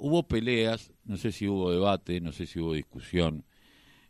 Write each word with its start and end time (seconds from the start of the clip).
hubo 0.00 0.26
peleas, 0.26 0.92
no 1.04 1.16
sé 1.16 1.30
si 1.30 1.46
hubo 1.46 1.70
debate, 1.70 2.20
no 2.20 2.32
sé 2.32 2.46
si 2.46 2.58
hubo 2.58 2.72
discusión 2.72 3.44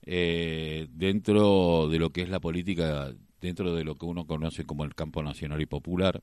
eh, 0.06 0.86
dentro 0.92 1.88
de 1.88 1.98
lo 1.98 2.10
que 2.10 2.22
es 2.22 2.28
la 2.28 2.40
política, 2.40 3.12
dentro 3.40 3.74
de 3.74 3.84
lo 3.84 3.96
que 3.96 4.06
uno 4.06 4.26
conoce 4.26 4.64
como 4.64 4.84
el 4.84 4.94
campo 4.94 5.22
nacional 5.22 5.60
y 5.60 5.66
popular. 5.66 6.22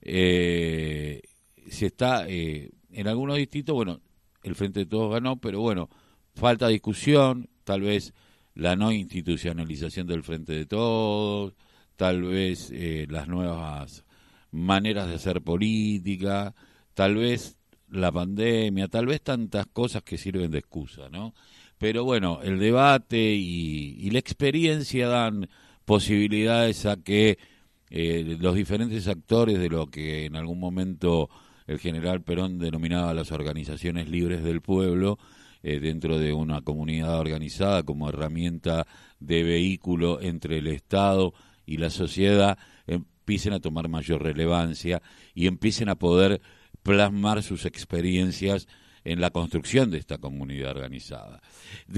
Eh, 0.00 1.22
se 1.68 1.86
está 1.86 2.26
eh, 2.28 2.70
en 2.90 3.08
algunos 3.08 3.36
distritos, 3.36 3.74
bueno, 3.74 4.00
el 4.42 4.54
Frente 4.54 4.80
de 4.80 4.86
Todos 4.86 5.12
ganó, 5.12 5.36
pero 5.36 5.60
bueno, 5.60 5.88
falta 6.34 6.68
discusión, 6.68 7.48
tal 7.64 7.82
vez 7.82 8.14
la 8.54 8.76
no 8.76 8.92
institucionalización 8.92 10.06
del 10.06 10.22
Frente 10.22 10.52
de 10.52 10.66
Todos, 10.66 11.54
tal 11.96 12.22
vez 12.22 12.70
eh, 12.72 13.06
las 13.10 13.28
nuevas 13.28 14.04
maneras 14.50 15.08
de 15.08 15.16
hacer 15.16 15.42
política, 15.42 16.54
tal 16.94 17.16
vez 17.16 17.58
la 17.96 18.12
pandemia, 18.12 18.88
tal 18.88 19.06
vez 19.06 19.22
tantas 19.22 19.66
cosas 19.66 20.02
que 20.02 20.18
sirven 20.18 20.50
de 20.50 20.58
excusa, 20.58 21.08
¿no? 21.10 21.34
Pero 21.78 22.04
bueno, 22.04 22.40
el 22.42 22.58
debate 22.58 23.18
y, 23.18 24.10
la 24.10 24.18
experiencia 24.18 25.08
dan 25.08 25.48
posibilidades 25.84 26.86
a 26.86 26.96
que 26.96 27.38
eh, 27.90 28.36
los 28.40 28.54
diferentes 28.54 29.06
actores 29.08 29.58
de 29.58 29.68
lo 29.68 29.88
que 29.88 30.24
en 30.24 30.36
algún 30.36 30.60
momento 30.60 31.28
el 31.66 31.78
general 31.78 32.22
Perón 32.22 32.58
denominaba 32.58 33.14
las 33.14 33.32
organizaciones 33.32 34.08
libres 34.08 34.42
del 34.42 34.60
pueblo, 34.60 35.18
eh, 35.62 35.80
dentro 35.80 36.18
de 36.18 36.32
una 36.32 36.60
comunidad 36.60 37.18
organizada 37.18 37.82
como 37.82 38.08
herramienta 38.08 38.86
de 39.18 39.42
vehículo 39.42 40.20
entre 40.20 40.58
el 40.58 40.66
Estado 40.66 41.32
y 41.64 41.78
la 41.78 41.88
sociedad, 41.88 42.58
empiecen 42.86 43.54
a 43.54 43.60
tomar 43.60 43.88
mayor 43.88 44.22
relevancia 44.22 45.00
y 45.34 45.46
empiecen 45.46 45.88
a 45.88 45.94
poder 45.94 46.42
plasmar 46.84 47.42
sus 47.42 47.64
experiencias 47.64 48.68
en 49.04 49.20
la 49.20 49.30
construcción 49.30 49.90
de 49.90 49.98
esta 49.98 50.18
comunidad 50.18 50.76
organizada. 50.76 51.42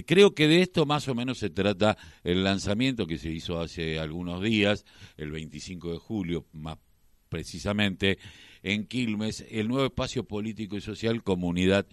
Creo 0.06 0.34
que 0.34 0.48
de 0.48 0.62
esto 0.62 0.86
más 0.86 1.06
o 1.08 1.14
menos 1.14 1.38
se 1.38 1.50
trata 1.50 1.98
el 2.24 2.42
lanzamiento 2.42 3.06
que 3.06 3.18
se 3.18 3.30
hizo 3.30 3.60
hace 3.60 3.98
algunos 3.98 4.42
días, 4.42 4.84
el 5.16 5.32
25 5.32 5.92
de 5.92 5.98
julio 5.98 6.46
más 6.52 6.78
precisamente, 7.28 8.18
en 8.62 8.86
Quilmes, 8.86 9.44
el 9.50 9.68
nuevo 9.68 9.86
espacio 9.86 10.24
político 10.24 10.76
y 10.76 10.80
social 10.80 11.22
Comunidad 11.22 11.86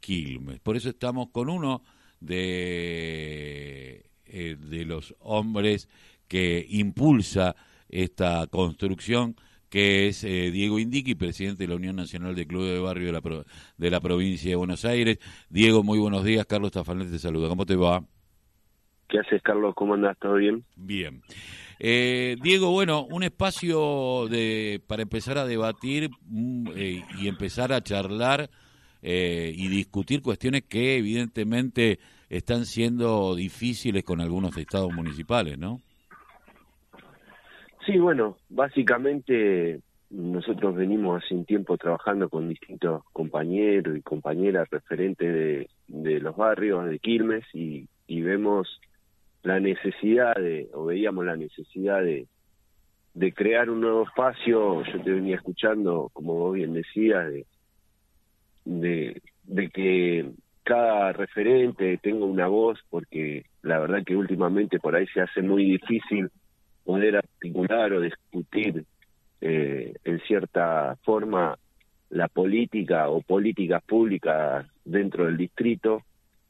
Quilmes. 0.00 0.60
Por 0.60 0.76
eso 0.76 0.88
estamos 0.88 1.28
con 1.30 1.50
uno 1.50 1.82
de, 2.20 4.10
eh, 4.26 4.56
de 4.58 4.84
los 4.84 5.14
hombres 5.18 5.88
que 6.28 6.64
impulsa 6.68 7.56
esta 7.88 8.46
construcción, 8.46 9.36
que 9.70 10.08
es 10.08 10.24
eh, 10.24 10.50
Diego 10.50 10.78
Indiqui, 10.78 11.14
presidente 11.14 11.64
de 11.64 11.68
la 11.68 11.76
Unión 11.76 11.96
Nacional 11.96 12.34
de 12.34 12.46
Clubes 12.46 12.72
de 12.72 12.80
Barrio 12.80 13.06
de 13.06 13.12
la, 13.12 13.44
de 13.76 13.90
la 13.90 14.00
provincia 14.00 14.50
de 14.50 14.56
Buenos 14.56 14.84
Aires. 14.84 15.18
Diego, 15.50 15.82
muy 15.82 15.98
buenos 15.98 16.24
días. 16.24 16.46
Carlos 16.46 16.72
Tafanel 16.72 17.10
te 17.10 17.18
saluda. 17.18 17.48
¿Cómo 17.48 17.66
te 17.66 17.76
va? 17.76 18.02
¿Qué 19.08 19.18
haces, 19.18 19.42
Carlos? 19.42 19.74
¿Cómo 19.74 19.94
andas? 19.94 20.16
¿Todo 20.18 20.34
bien? 20.34 20.64
Bien. 20.76 21.22
Eh, 21.78 22.36
Diego, 22.42 22.70
bueno, 22.70 23.04
un 23.04 23.22
espacio 23.22 24.26
de, 24.28 24.82
para 24.86 25.02
empezar 25.02 25.38
a 25.38 25.46
debatir 25.46 26.10
mm, 26.26 26.68
eh, 26.76 27.04
y 27.18 27.28
empezar 27.28 27.72
a 27.72 27.82
charlar 27.82 28.50
eh, 29.00 29.52
y 29.54 29.68
discutir 29.68 30.20
cuestiones 30.22 30.64
que 30.64 30.96
evidentemente 30.96 32.00
están 32.28 32.66
siendo 32.66 33.34
difíciles 33.36 34.02
con 34.02 34.20
algunos 34.20 34.56
estados 34.56 34.92
municipales, 34.92 35.56
¿no? 35.56 35.80
Sí, 37.88 37.96
bueno, 37.96 38.36
básicamente 38.50 39.80
nosotros 40.10 40.76
venimos 40.76 41.24
hace 41.24 41.34
un 41.34 41.46
tiempo 41.46 41.78
trabajando 41.78 42.28
con 42.28 42.46
distintos 42.46 43.02
compañeros 43.14 43.96
y 43.96 44.02
compañeras 44.02 44.68
referentes 44.70 45.66
de, 45.86 46.20
los 46.20 46.36
barrios 46.36 46.86
de 46.86 46.98
Quilmes 46.98 47.46
y, 47.54 47.88
vemos 48.06 48.78
la 49.42 49.58
necesidad 49.58 50.34
de, 50.34 50.68
o 50.74 50.84
veíamos 50.84 51.24
la 51.24 51.36
necesidad 51.36 52.02
de, 52.02 52.26
crear 53.34 53.70
un 53.70 53.80
nuevo 53.80 54.02
espacio, 54.02 54.84
yo 54.84 55.02
te 55.02 55.10
venía 55.10 55.36
escuchando, 55.36 56.10
como 56.12 56.34
vos 56.34 56.56
bien 56.56 56.74
decías, 56.74 57.26
de, 57.26 57.46
de, 58.66 59.22
de 59.44 59.70
que 59.70 60.30
cada 60.62 61.14
referente 61.14 61.98
tenga 62.02 62.26
una 62.26 62.48
voz, 62.48 62.80
porque 62.90 63.46
la 63.62 63.78
verdad 63.78 64.04
que 64.04 64.14
últimamente 64.14 64.78
por 64.78 64.94
ahí 64.94 65.06
se 65.06 65.22
hace 65.22 65.40
muy 65.40 65.64
difícil 65.64 66.28
poder 66.88 67.16
articular 67.16 67.92
o 67.92 68.00
discutir 68.00 68.86
eh, 69.42 69.92
en 70.04 70.20
cierta 70.20 70.96
forma 71.04 71.58
la 72.08 72.28
política 72.28 73.10
o 73.10 73.20
políticas 73.20 73.82
públicas 73.82 74.64
dentro 74.86 75.26
del 75.26 75.36
distrito 75.36 76.00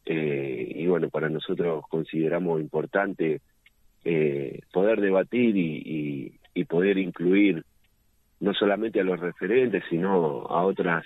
eh, 0.06 0.75
y 0.76 0.87
bueno, 0.87 1.09
para 1.09 1.28
nosotros 1.28 1.82
consideramos 1.88 2.60
importante 2.60 3.41
eh, 4.04 4.60
poder 4.72 5.00
debatir 5.00 5.56
y, 5.56 6.34
poder 6.69 6.99
incluir 6.99 7.65
no 8.41 8.53
solamente 8.53 9.00
a 9.00 9.05
los 9.05 9.19
referentes, 9.19 9.82
sino 9.88 10.47
a 10.47 10.65
otras 10.65 11.05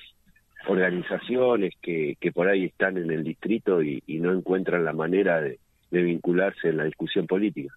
organizaciones 0.66 1.74
que, 1.80 2.16
que 2.20 2.32
por 2.32 2.48
ahí 2.48 2.64
están 2.64 2.98
en 2.98 3.10
el 3.10 3.22
distrito 3.22 3.82
y, 3.82 4.02
no 4.08 4.32
encuentran 4.32 4.84
la 4.84 4.92
manera 4.92 5.40
de, 5.40 5.58
vincularse 5.90 6.68
en 6.68 6.78
la 6.78 6.84
discusión 6.84 7.26
política. 7.26 7.72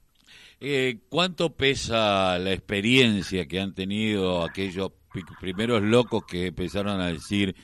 Eh, 0.59 1.00
¿Cuánto 1.09 1.56
pesa 1.56 2.38
la 2.40 2.53
experiencia 2.53 3.46
que 3.46 3.59
han 3.59 3.74
tenido 3.74 4.44
aquellos 4.44 4.91
primeros 5.40 5.81
locos 5.81 6.24
que 6.25 6.47
empezaron 6.47 7.00
a 7.00 7.08
decir 7.08 7.56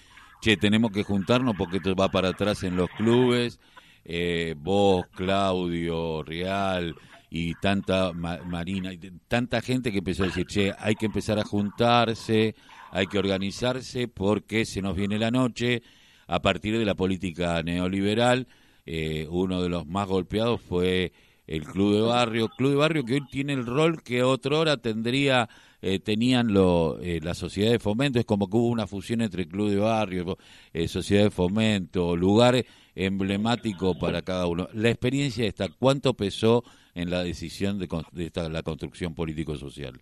che, 0.42 0.58
tenemos 0.58 0.92
que 0.92 1.04
juntarnos 1.04 1.56
porque 1.56 1.78
esto 1.78 1.96
va 1.96 2.10
para 2.10 2.30
atrás 2.30 2.64
en 2.64 2.76
los 2.76 2.90
clubes, 2.90 3.60
eh, 4.04 4.56
vos, 4.58 5.06
Claudio, 5.16 6.24
Real 6.24 6.96
y 7.30 7.54
tanta 7.56 8.12
Marina, 8.12 8.92
tanta 9.28 9.62
gente 9.62 9.92
que 9.92 10.00
empezó 10.00 10.24
a 10.24 10.28
decir, 10.28 10.46
che, 10.48 10.74
hay 10.78 10.96
que 10.96 11.06
empezar 11.06 11.40
a 11.40 11.46
juntarse, 11.46 12.56
hay 12.90 13.08
que 13.08 13.20
organizarse 13.20 14.08
porque 14.08 14.66
se 14.66 14.82
nos 14.82 14.96
viene 14.96 15.18
la 15.18 15.32
noche 15.32 15.84
a 16.28 16.42
partir 16.42 16.78
de 16.78 16.86
la 16.86 16.96
política 16.96 17.62
neoliberal. 17.64 18.48
Eh, 18.86 19.28
uno 19.30 19.62
de 19.62 19.70
los 19.70 19.86
más 19.86 20.08
golpeados 20.08 20.60
fue 20.60 21.14
el 21.48 21.64
Club 21.64 21.96
de 21.96 22.02
Barrio, 22.02 22.50
Club 22.50 22.72
de 22.72 22.78
Barrio 22.78 23.04
que 23.04 23.14
hoy 23.16 23.26
tiene 23.30 23.54
el 23.54 23.66
rol 23.66 24.02
que 24.04 24.24
otra 24.24 24.58
hora 24.58 24.78
tendría 24.78 25.50
eh, 25.84 26.00
tenían 26.00 26.54
lo, 26.54 27.00
eh, 27.02 27.20
la 27.24 27.34
sociedad 27.34 27.72
de 27.72 27.80
fomento, 27.80 28.20
es 28.20 28.26
como 28.26 28.48
que 28.48 28.56
hubo 28.56 28.68
una 28.68 28.86
fusión 28.86 29.22
entre 29.22 29.48
club 29.48 29.72
de 29.72 29.78
barrio, 29.78 30.38
eh, 30.74 30.88
sociedad 30.88 31.24
de 31.24 31.32
fomento, 31.32 32.16
lugar 32.16 32.64
emblemático 32.94 33.98
para 33.98 34.22
cada 34.22 34.46
uno. 34.46 34.68
La 34.74 34.90
experiencia 34.90 35.48
esta, 35.48 35.70
¿cuánto 35.80 36.14
pesó 36.14 36.64
en 36.94 37.10
la 37.10 37.24
decisión 37.24 37.80
de, 37.80 37.88
esta, 38.24 38.48
la 38.48 38.62
construcción 38.62 39.16
político-social? 39.16 39.94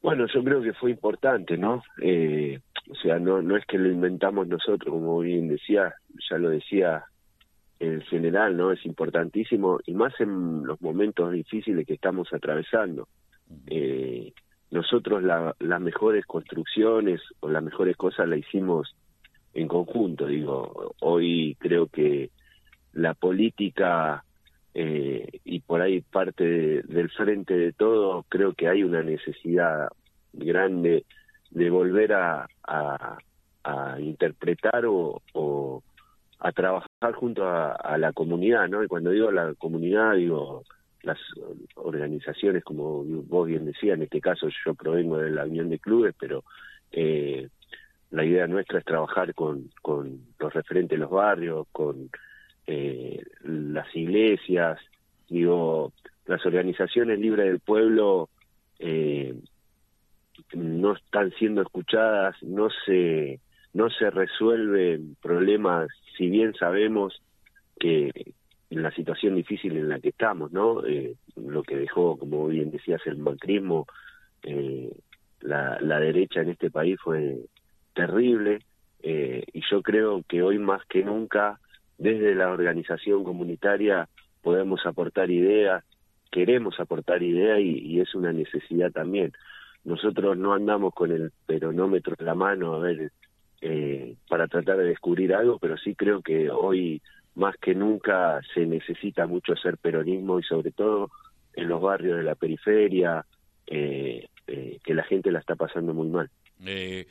Bueno, 0.00 0.26
yo 0.32 0.44
creo 0.44 0.62
que 0.62 0.74
fue 0.74 0.92
importante, 0.92 1.56
¿no? 1.58 1.82
o 1.98 2.94
sea, 3.02 3.18
no, 3.18 3.42
no 3.42 3.56
es 3.56 3.66
que 3.66 3.78
lo 3.78 3.90
inventamos 3.90 4.46
nosotros, 4.46 4.94
como 4.94 5.18
bien 5.20 5.48
decía, 5.48 5.92
ya 6.30 6.38
lo 6.38 6.50
decía 6.50 7.04
en 7.80 8.02
general, 8.02 8.56
¿no? 8.56 8.70
Es 8.70 8.84
importantísimo, 8.86 9.80
y 9.86 9.94
más 9.94 10.12
en 10.20 10.64
los 10.64 10.80
momentos 10.80 11.32
difíciles 11.32 11.86
que 11.86 11.94
estamos 11.94 12.32
atravesando. 12.32 13.08
Eh, 13.66 14.32
nosotros 14.70 15.22
las 15.24 15.80
mejores 15.80 16.24
construcciones 16.26 17.20
o 17.40 17.48
las 17.48 17.62
mejores 17.62 17.96
cosas 17.96 18.28
la 18.28 18.36
hicimos 18.36 18.94
en 19.54 19.66
conjunto. 19.66 20.26
Digo, 20.26 20.94
hoy 21.00 21.56
creo 21.58 21.86
que 21.88 22.30
la 22.92 23.14
política 23.14 24.24
eh, 24.74 25.40
y 25.44 25.60
por 25.60 25.80
ahí 25.80 26.00
parte 26.00 26.82
del 26.82 27.10
frente 27.10 27.54
de 27.56 27.72
todo, 27.72 28.24
creo 28.28 28.52
que 28.52 28.68
hay 28.68 28.84
una 28.84 29.02
necesidad 29.02 29.88
grande 30.32 31.04
de 31.50 31.70
volver 31.70 32.12
a, 32.12 32.46
a, 32.62 33.18
interpretar 33.98 34.86
o, 34.86 35.22
o, 35.32 35.82
a 36.40 36.52
trabajar 36.52 37.12
junto 37.14 37.46
a, 37.46 37.98
la 37.98 38.12
comunidad, 38.12 38.68
¿no? 38.68 38.82
Y 38.82 38.88
cuando 38.88 39.10
digo 39.10 39.30
la 39.30 39.54
comunidad, 39.54 40.14
digo 40.16 40.64
las 41.02 41.18
organizaciones, 41.76 42.64
como 42.64 43.04
vos 43.04 43.46
bien 43.46 43.66
decías, 43.66 43.96
en 43.96 44.02
este 44.02 44.20
caso 44.20 44.48
yo 44.64 44.74
provengo 44.74 45.18
de 45.18 45.30
la 45.30 45.44
Unión 45.44 45.68
de 45.68 45.78
Clubes, 45.78 46.14
pero 46.18 46.44
eh, 46.92 47.48
la 48.10 48.24
idea 48.24 48.46
nuestra 48.46 48.78
es 48.78 48.84
trabajar 48.84 49.34
con, 49.34 49.70
con 49.82 50.20
los 50.38 50.52
referentes 50.52 50.98
de 50.98 51.02
los 51.02 51.10
barrios, 51.10 51.66
con 51.72 52.10
eh, 52.66 53.22
las 53.42 53.94
iglesias, 53.94 54.78
digo, 55.28 55.92
las 56.26 56.44
organizaciones 56.46 57.18
libres 57.18 57.46
del 57.46 57.60
pueblo 57.60 58.28
eh, 58.78 59.34
no 60.54 60.92
están 60.94 61.32
siendo 61.32 61.62
escuchadas, 61.62 62.36
no 62.42 62.68
se 62.86 63.40
no 63.72 63.88
se 63.90 64.10
resuelven 64.10 65.16
problemas, 65.22 65.88
si 66.16 66.28
bien 66.28 66.54
sabemos 66.54 67.22
que, 67.78 68.10
en 68.70 68.82
la 68.82 68.90
situación 68.92 69.34
difícil 69.36 69.76
en 69.76 69.88
la 69.88 70.00
que 70.00 70.10
estamos, 70.10 70.52
¿no? 70.52 70.84
Eh, 70.86 71.14
lo 71.36 71.62
que 71.62 71.76
dejó, 71.76 72.16
como 72.18 72.46
bien 72.48 72.70
decías, 72.70 73.00
el 73.06 73.16
macrismo, 73.16 73.86
eh, 74.42 74.90
la, 75.40 75.78
la 75.80 75.98
derecha 75.98 76.40
en 76.40 76.50
este 76.50 76.70
país 76.70 76.98
fue 77.02 77.38
terrible 77.94 78.60
Eh, 79.02 79.44
y 79.54 79.62
yo 79.70 79.80
creo 79.80 80.22
que 80.28 80.42
hoy 80.42 80.58
más 80.58 80.84
que 80.86 81.02
nunca, 81.02 81.58
desde 81.96 82.34
la 82.34 82.50
organización 82.50 83.24
comunitaria, 83.24 84.08
podemos 84.42 84.84
aportar 84.84 85.30
ideas, 85.30 85.84
queremos 86.30 86.78
aportar 86.78 87.22
ideas 87.22 87.60
y, 87.60 87.98
es 88.00 88.14
una 88.14 88.32
necesidad 88.32 88.92
también. 88.92 89.32
Nosotros 89.84 90.36
no 90.36 90.52
andamos 90.52 90.92
con 90.92 91.10
el 91.12 91.32
peronómetro 91.46 92.14
en 92.18 92.26
la 92.26 92.34
mano 92.34 92.74
a 92.74 92.78
ver 92.80 93.10
eh, 93.60 94.16
para 94.28 94.48
tratar 94.48 94.78
de 94.78 94.84
descubrir 94.84 95.34
algo, 95.34 95.58
pero 95.58 95.76
sí 95.78 95.94
creo 95.94 96.22
que 96.22 96.50
hoy 96.50 97.02
más 97.34 97.56
que 97.56 97.74
nunca 97.74 98.40
se 98.54 98.66
necesita 98.66 99.26
mucho 99.26 99.52
hacer 99.52 99.78
peronismo 99.78 100.38
y 100.38 100.42
sobre 100.42 100.72
todo 100.72 101.10
en 101.54 101.68
los 101.68 101.80
barrios 101.80 102.18
de 102.18 102.24
la 102.24 102.34
periferia, 102.34 103.24
eh, 103.66 104.26
eh, 104.46 104.78
que 104.84 104.94
la 104.94 105.04
gente 105.04 105.30
la 105.30 105.38
está 105.38 105.54
pasando 105.54 105.94
muy 105.94 106.08
mal. 106.08 106.30
Eh, 106.64 107.06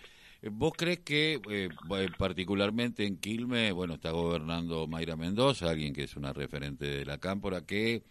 ¿Vos 0.51 0.73
crees 0.77 0.99
que 0.99 1.39
particularmente 2.17 3.05
en 3.05 3.17
Quilmes, 3.17 3.73
bueno, 3.73 3.95
está 3.95 4.11
gobernando 4.11 4.87
Mayra 4.87 5.17
Mendoza, 5.17 5.69
alguien 5.69 5.93
que 5.93 6.03
es 6.03 6.15
una 6.15 6.31
referente 6.31 6.85
de 6.85 7.05
la 7.05 7.17
cámpora, 7.17 7.65
que 7.65 8.03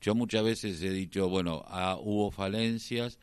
yo 0.00 0.14
muchas 0.14 0.44
veces 0.44 0.82
he 0.82 0.90
dicho, 0.90 1.28
bueno, 1.28 1.62
ah, 1.66 1.96
hubo 2.00 2.30
falencias, 2.30 3.18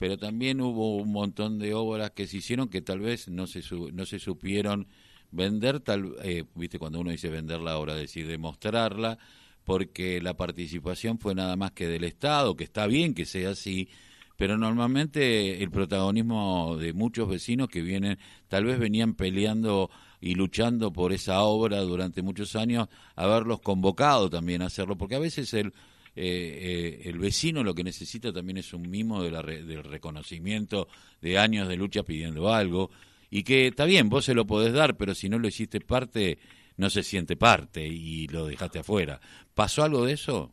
pero 0.00 0.16
también 0.16 0.62
hubo 0.62 0.96
un 0.96 1.12
montón 1.12 1.58
de 1.58 1.74
obras 1.74 2.12
que 2.12 2.26
se 2.26 2.38
hicieron 2.38 2.70
que 2.70 2.80
tal 2.80 3.00
vez 3.00 3.28
no 3.28 3.46
se, 3.46 3.60
no 3.92 4.06
se 4.06 4.18
supieron 4.18 4.88
vender, 5.30 5.80
tal, 5.80 6.16
eh, 6.22 6.44
viste, 6.54 6.78
cuando 6.78 7.00
uno 7.00 7.10
dice 7.10 7.28
vender 7.28 7.60
la 7.60 7.76
obra, 7.76 7.94
decir 7.94 8.26
demostrarla, 8.26 9.18
porque 9.62 10.22
la 10.22 10.38
participación 10.38 11.18
fue 11.18 11.34
nada 11.34 11.54
más 11.56 11.72
que 11.72 11.86
del 11.86 12.04
Estado, 12.04 12.56
que 12.56 12.64
está 12.64 12.86
bien 12.86 13.12
que 13.12 13.26
sea 13.26 13.50
así, 13.50 13.90
pero 14.38 14.56
normalmente 14.56 15.62
el 15.62 15.70
protagonismo 15.70 16.78
de 16.78 16.94
muchos 16.94 17.28
vecinos 17.28 17.68
que 17.68 17.82
vienen, 17.82 18.18
tal 18.48 18.64
vez 18.64 18.78
venían 18.78 19.12
peleando 19.12 19.90
y 20.18 20.34
luchando 20.34 20.94
por 20.94 21.12
esa 21.12 21.42
obra 21.42 21.82
durante 21.82 22.22
muchos 22.22 22.56
años, 22.56 22.88
haberlos 23.16 23.60
convocado 23.60 24.30
también 24.30 24.62
a 24.62 24.66
hacerlo, 24.68 24.96
porque 24.96 25.16
a 25.16 25.18
veces 25.18 25.52
el, 25.52 25.74
eh, 26.16 27.00
eh, 27.04 27.08
el 27.08 27.18
vecino 27.18 27.62
lo 27.62 27.74
que 27.74 27.84
necesita 27.84 28.32
también 28.32 28.58
es 28.58 28.72
un 28.72 28.90
mimo 28.90 29.22
de 29.22 29.30
la 29.30 29.42
del 29.42 29.84
reconocimiento 29.84 30.88
de 31.20 31.38
años 31.38 31.68
de 31.68 31.76
lucha 31.76 32.02
pidiendo 32.02 32.52
algo 32.52 32.90
y 33.30 33.44
que 33.44 33.68
está 33.68 33.84
bien, 33.84 34.08
vos 34.08 34.24
se 34.24 34.34
lo 34.34 34.46
podés 34.46 34.72
dar, 34.72 34.96
pero 34.96 35.14
si 35.14 35.28
no 35.28 35.38
lo 35.38 35.46
hiciste 35.46 35.80
parte, 35.80 36.38
no 36.76 36.90
se 36.90 37.02
siente 37.02 37.36
parte 37.36 37.86
y 37.86 38.26
lo 38.26 38.46
dejaste 38.46 38.80
afuera. 38.80 39.20
¿Pasó 39.54 39.84
algo 39.84 40.04
de 40.04 40.14
eso? 40.14 40.52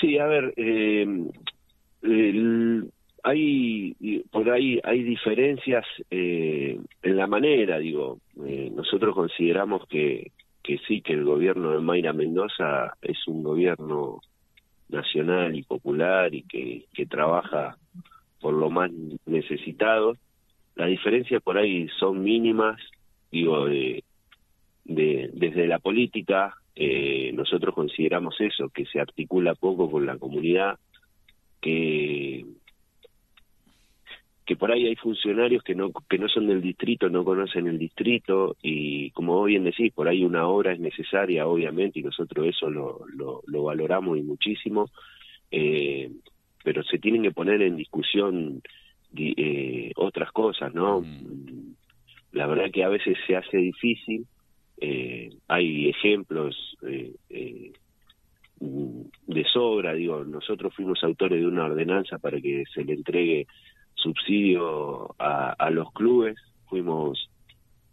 Sí, 0.00 0.16
a 0.18 0.26
ver, 0.26 0.54
eh, 0.56 1.06
hay 3.24 3.96
por 4.30 4.48
ahí 4.50 4.80
hay 4.84 5.02
diferencias 5.02 5.84
eh, 6.10 6.78
en 7.02 7.16
la 7.16 7.26
manera, 7.26 7.78
digo, 7.78 8.20
eh, 8.46 8.70
nosotros 8.74 9.14
consideramos 9.14 9.86
que, 9.88 10.32
que 10.68 10.76
sí, 10.86 11.00
que 11.00 11.14
el 11.14 11.24
gobierno 11.24 11.70
de 11.70 11.80
Mayra 11.80 12.12
Mendoza 12.12 12.92
es 13.00 13.26
un 13.26 13.42
gobierno 13.42 14.20
nacional 14.90 15.56
y 15.56 15.62
popular 15.62 16.34
y 16.34 16.42
que, 16.42 16.84
que 16.92 17.06
trabaja 17.06 17.78
por 18.38 18.52
lo 18.52 18.68
más 18.68 18.90
necesitado. 19.24 20.18
Las 20.76 20.90
diferencias 20.90 21.42
por 21.42 21.56
ahí 21.56 21.88
son 21.98 22.22
mínimas, 22.22 22.78
digo, 23.32 23.64
de, 23.64 24.04
desde 24.84 25.66
la 25.66 25.78
política 25.78 26.54
eh, 26.76 27.32
nosotros 27.32 27.74
consideramos 27.74 28.38
eso, 28.38 28.68
que 28.68 28.84
se 28.84 29.00
articula 29.00 29.54
poco 29.54 29.90
con 29.90 30.04
la 30.04 30.18
comunidad, 30.18 30.78
que 31.62 32.44
que 34.48 34.56
por 34.56 34.72
ahí 34.72 34.86
hay 34.86 34.96
funcionarios 34.96 35.62
que 35.62 35.74
no 35.74 35.92
que 36.08 36.16
no 36.16 36.26
son 36.26 36.46
del 36.46 36.62
distrito, 36.62 37.10
no 37.10 37.22
conocen 37.22 37.66
el 37.66 37.78
distrito 37.78 38.56
y 38.62 39.10
como 39.10 39.44
bien 39.44 39.64
decís, 39.64 39.92
por 39.92 40.08
ahí 40.08 40.24
una 40.24 40.48
obra 40.48 40.72
es 40.72 40.80
necesaria, 40.80 41.46
obviamente, 41.46 42.00
y 42.00 42.02
nosotros 42.02 42.46
eso 42.46 42.70
lo, 42.70 43.04
lo, 43.14 43.62
valoramos 43.62 44.16
y 44.16 44.22
muchísimo, 44.22 44.88
eh, 45.50 46.10
pero 46.64 46.82
se 46.82 46.98
tienen 46.98 47.24
que 47.24 47.30
poner 47.30 47.60
en 47.60 47.76
discusión 47.76 48.62
eh, 49.14 49.92
otras 49.96 50.32
cosas, 50.32 50.72
¿no? 50.72 51.02
Mm. 51.02 51.74
La 52.32 52.46
verdad 52.46 52.70
que 52.72 52.84
a 52.84 52.88
veces 52.88 53.18
se 53.26 53.36
hace 53.36 53.58
difícil. 53.58 54.24
Eh, 54.80 55.28
hay 55.46 55.90
ejemplos 55.90 56.56
de 56.80 57.74
sobra, 59.52 59.92
digo, 59.92 60.24
nosotros 60.24 60.74
fuimos 60.74 61.04
autores 61.04 61.38
de 61.38 61.46
una 61.46 61.66
ordenanza 61.66 62.16
para 62.16 62.40
que 62.40 62.64
se 62.72 62.82
le 62.82 62.94
entregue 62.94 63.46
subsidio 63.98 65.14
a, 65.18 65.50
a 65.50 65.70
los 65.70 65.92
clubes, 65.92 66.36
fuimos 66.66 67.28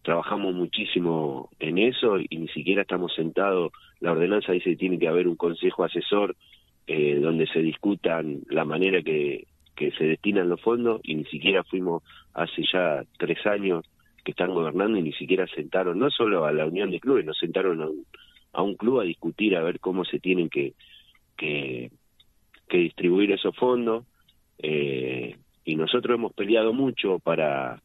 trabajamos 0.05 0.53
muchísimo 0.53 1.49
en 1.59 1.79
eso 1.79 2.19
y 2.19 2.37
ni 2.37 2.47
siquiera 2.49 2.83
estamos 2.83 3.13
sentados, 3.15 3.71
la 3.99 4.11
ordenanza 4.11 4.51
dice 4.51 4.69
que 4.69 4.75
tiene 4.75 4.99
que 4.99 5.07
haber 5.07 5.27
un 5.27 5.35
consejo 5.35 5.83
asesor 5.83 6.35
eh, 6.85 7.15
donde 7.15 7.47
se 7.47 7.59
discutan 7.59 8.41
la 8.47 8.65
manera 8.65 9.01
que, 9.01 9.47
que 9.75 9.89
se 9.93 10.05
destinan 10.05 10.47
los 10.47 10.61
fondos 10.61 11.01
y 11.03 11.15
ni 11.15 11.25
siquiera 11.25 11.63
fuimos 11.63 12.03
hace 12.35 12.63
ya 12.71 13.03
tres 13.17 13.43
años 13.47 13.83
que 14.23 14.31
están 14.31 14.53
gobernando 14.53 14.99
y 14.99 15.01
ni 15.01 15.13
siquiera 15.13 15.47
sentaron, 15.47 15.97
no 15.97 16.11
solo 16.11 16.45
a 16.45 16.53
la 16.53 16.67
unión 16.67 16.91
de 16.91 16.99
clubes, 16.99 17.25
nos 17.25 17.39
sentaron 17.39 17.81
a 18.53 18.61
un, 18.61 18.75
club 18.75 18.99
a 18.99 19.05
discutir 19.05 19.55
a 19.55 19.63
ver 19.63 19.79
cómo 19.79 20.05
se 20.05 20.19
tienen 20.19 20.49
que, 20.49 20.73
que, 21.35 21.89
distribuir 22.69 23.31
esos 23.31 23.55
fondos. 23.55 24.05
Eh, 24.59 25.35
y 25.65 25.75
nosotros 25.75 26.15
hemos 26.15 26.33
peleado 26.33 26.71
mucho 26.73 27.19
para, 27.19 27.81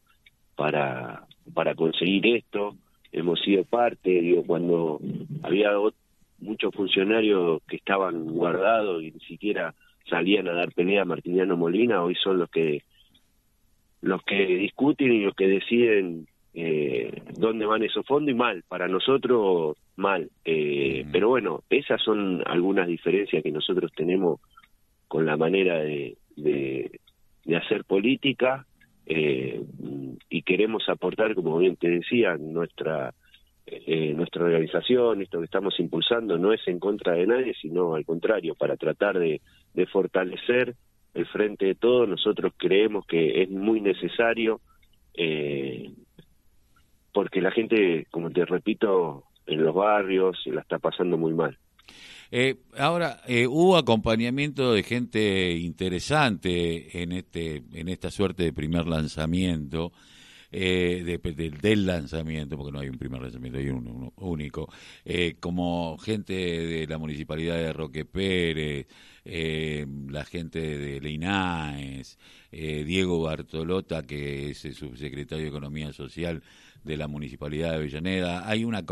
para, 0.55 1.27
para 1.55 1.75
conseguir 1.75 2.27
esto, 2.27 2.77
hemos 3.11 3.41
sido 3.41 3.65
parte, 3.65 4.11
digo, 4.11 4.44
cuando 4.44 5.00
había 5.43 5.71
muchos 6.38 6.75
funcionarios 6.75 7.62
que 7.67 7.77
estaban 7.77 8.27
guardados 8.27 9.03
y 9.03 9.11
ni 9.11 9.21
siquiera 9.21 9.75
salían 10.09 10.49
a 10.49 10.53
dar 10.53 10.73
pelea 10.73 11.03
a 11.03 11.06
Martiniano 11.06 11.56
Molina, 11.56 12.03
hoy 12.03 12.15
son 12.15 12.38
los 12.38 12.50
que 12.50 12.82
los 14.03 14.23
que 14.23 14.47
discuten 14.47 15.12
y 15.12 15.25
los 15.25 15.35
que 15.35 15.47
deciden 15.47 16.26
eh, 16.55 17.23
dónde 17.37 17.67
van 17.67 17.83
esos 17.83 18.06
fondos 18.06 18.31
y 18.31 18.35
mal, 18.35 18.62
para 18.67 18.88
nosotros 18.88 19.76
mal. 19.97 20.31
Eh, 20.44 21.05
Pero 21.12 21.29
bueno, 21.29 21.62
esas 21.69 22.00
son 22.03 22.43
algunas 22.47 22.87
diferencias 22.88 23.43
que 23.43 23.53
nosotros 23.53 23.93
tenemos 23.94 24.41
con 25.06 25.26
la 25.26 25.37
manera 25.37 25.79
de, 25.79 26.17
de, 26.37 27.00
hacer 27.57 27.85
política 27.85 28.67
eh, 29.07 29.61
y 30.29 30.43
queremos 30.43 30.89
aportar, 30.89 31.35
como 31.35 31.59
bien 31.59 31.77
te 31.77 31.89
decía, 31.89 32.37
nuestra 32.37 33.13
eh, 33.73 34.14
nuestra 34.17 34.43
organización, 34.43 35.23
esto 35.23 35.38
que 35.38 35.45
estamos 35.45 35.79
impulsando, 35.79 36.37
no 36.38 36.53
es 36.53 36.61
en 36.67 36.81
contra 36.81 37.12
de 37.12 37.26
nadie, 37.26 37.55
sino 37.55 37.95
al 37.95 38.05
contrario, 38.05 38.57
para 38.57 38.76
tratar 38.76 39.17
de, 39.19 39.41
fortalecer 39.93 40.75
el 41.14 41.26
frente 41.26 41.67
de 41.67 41.75
todos. 41.76 42.09
Nosotros 42.09 42.53
creemos 42.57 43.07
que 43.07 43.43
es 43.43 43.49
muy 43.49 43.81
necesario, 43.81 44.61
eh, 45.14 45.88
porque 47.12 47.41
la 47.41 47.53
gente, 47.53 48.09
como 48.11 48.31
te 48.31 48.45
repito, 48.45 49.25
en 49.47 49.62
los 49.62 49.75
barrios 49.75 50.37
la 50.47 50.62
está 50.62 50.81
pasando 50.81 51.17
muy 51.17 51.33
mal. 51.33 51.57
Eh, 52.33 52.61
ahora, 52.79 53.23
eh, 53.27 53.47
hubo 53.47 53.77
acompañamiento 53.77 54.73
de 54.73 54.85
gente 54.85 55.57
interesante 55.57 57.03
en, 57.03 57.13
este, 57.13 57.65
en 57.73 57.89
esta 57.89 58.11
suerte 58.11 58.45
de 58.45 58.53
primer 58.53 58.87
lanzamiento 58.87 59.93
eh, 60.53 61.19
del 61.61 61.87
lanzamiento, 61.87 62.57
porque 62.57 62.73
no 62.73 62.81
hay 62.81 62.89
un 62.89 62.99
primer 62.99 63.23
lanzamiento, 63.23 63.59
hay 63.59 63.69
uno, 63.69 64.13
único, 64.17 64.69
eh, 65.05 65.37
como 65.39 65.97
gente 65.99 66.33
de 66.35 66.87
la 66.87 66.99
municipalidad 66.99 67.57
de 67.57 67.73
Roque 67.73 68.05
Pérez, 68.05 68.87
eh, 69.25 69.87
la 70.09 70.25
gente 70.25 70.61
de 70.79 71.01
Leinaes, 71.01 72.19
eh, 72.51 72.85
Diego 72.85 73.23
Bartolota, 73.23 74.03
que 74.03 74.51
es 74.51 74.65
el 74.65 74.75
subsecretario 74.75 75.45
de 75.45 75.51
Economía 75.51 75.93
Social 75.93 76.43
de 76.85 76.97
la 76.97 77.09
Municipalidad 77.09 77.71
de 77.71 77.77
Avellaneda. 77.77 78.49
Hay 78.49 78.65
una, 78.65 78.85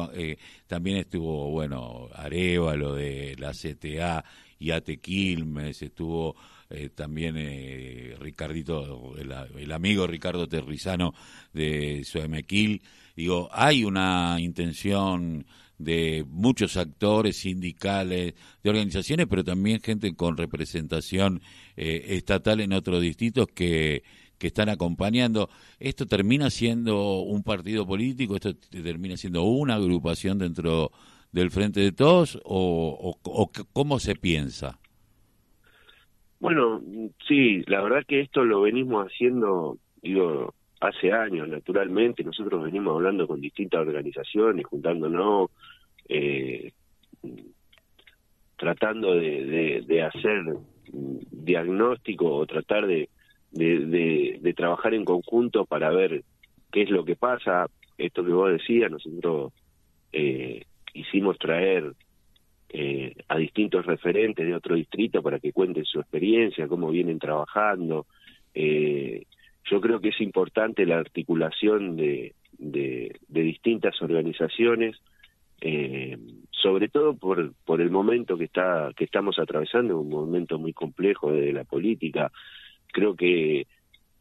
también 0.67 0.99
estuvo, 0.99 1.51
bueno, 1.51 2.09
Arevalo 2.15 2.95
de 2.95 3.37
la 3.39 3.53
CTA 3.53 4.25
y 4.59 4.71
Ate 4.71 4.99
Quilmes, 4.99 5.83
estuvo 5.83 6.37
eh, 6.71 6.91
también 6.91 7.37
eh, 7.39 8.15
Ricardito, 8.21 9.15
el, 9.17 9.73
amigo 9.73 10.07
Ricardo 10.07 10.47
Terrizano 10.49 11.15
de 11.53 12.03
Suemequil. 12.05 12.83
Digo, 13.17 13.49
hay 13.53 13.85
una 13.85 14.37
intención 14.39 15.47
de 15.79 16.25
muchos 16.29 16.77
actores 16.77 17.39
sindicales, 17.39 18.35
de 18.63 18.71
organizaciones, 18.71 19.27
pero 19.31 19.45
también 19.45 19.81
gente 19.81 20.15
con 20.15 20.37
representación 20.37 21.41
eh, 21.77 22.05
estatal 22.09 22.61
en 22.61 22.73
otros 22.73 23.01
distritos 23.01 23.47
que, 23.55 24.03
que 24.39 24.47
están 24.47 24.69
acompañando. 24.69 25.51
¿Esto 25.79 26.07
termina 26.07 26.51
siendo 26.51 27.21
un 27.21 27.43
partido 27.43 27.87
político? 27.87 28.37
¿Esto 28.37 28.55
termina 28.55 29.17
siendo 29.17 29.43
una 29.43 29.75
agrupación 29.75 30.39
dentro 30.39 30.91
del 31.33 31.51
Frente 31.51 31.81
de 31.81 31.93
Todos? 31.93 32.41
¿O, 32.45 33.19
cómo 33.73 33.99
se 33.99 34.15
piensa? 34.15 34.79
Bueno, 36.41 36.81
sí, 37.27 37.63
la 37.67 37.83
verdad 37.83 38.05
que 38.07 38.21
esto 38.21 38.45
lo 38.45 38.61
venimos 38.63 39.07
haciendo, 39.07 39.77
digo, 40.01 40.55
hace 40.81 41.13
años, 41.13 41.49
naturalmente, 41.49 42.23
nosotros 42.23 42.63
venimos 42.63 42.95
hablando 42.95 43.27
con 43.27 43.41
distintas 43.41 43.81
organizaciones, 43.81 44.65
juntándonos, 44.67 45.51
eh, 46.09 46.73
tratando 48.57 49.15
de, 49.15 49.83
de, 49.85 50.03
hacer 50.03 50.45
diagnóstico 50.93 52.33
o 52.37 52.47
tratar 52.47 52.87
de, 52.87 53.09
de, 53.51 54.55
trabajar 54.57 54.95
en 54.95 55.05
conjunto 55.05 55.65
para 55.65 55.91
ver 55.91 56.25
qué 56.73 56.83
es 56.83 56.91
lo 56.91 57.05
que 57.05 57.17
pasa. 57.17 57.67
Esto 57.97 58.25
que 58.25 58.33
vos 58.33 58.51
decías, 58.51 58.91
nosotros 58.91 59.53
eh, 60.13 60.65
hicimos 60.95 61.39
traer 61.39 61.95
eh, 62.71 63.15
a 63.29 63.39
distintos 63.39 63.87
referentes 63.87 64.47
de 64.47 64.55
otro 64.55 64.75
distrito 64.75 65.23
para 65.23 65.41
que 65.41 65.53
cuenten 65.53 65.85
su 65.85 66.01
experiencia, 66.01 66.69
cómo 66.69 66.91
vienen 66.91 67.19
trabajando. 67.19 68.07
Eh, 68.55 69.25
yo 69.71 69.81
creo 69.81 70.01
que 70.01 70.11
es 70.11 70.21
importante 70.21 70.85
la 70.85 70.99
articulación 70.99 71.97
de, 71.97 72.35
de, 72.59 73.13
distintas 73.29 74.01
organizaciones, 74.03 74.97
eh, 75.61 76.19
sobre 76.51 76.89
todo 76.89 77.17
por, 77.17 77.55
por 77.65 77.81
el 77.81 77.91
momento 77.91 78.37
que 78.37 78.45
está 78.45 78.91
que 78.97 79.05
estamos 79.05 79.39
atravesando, 79.39 79.99
un 79.99 80.11
momento 80.11 80.59
muy 80.59 80.73
complejo 80.73 81.33
de 81.33 81.53
la 81.53 81.65
política. 81.65 82.31
Creo 82.93 83.15
que 83.15 83.67